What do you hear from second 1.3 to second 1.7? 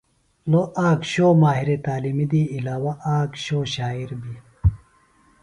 ماہر